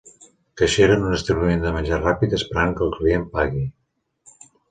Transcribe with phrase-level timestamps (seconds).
[0.61, 3.63] Caixera en un establiment de menjar ràpid esperant que el client pagui.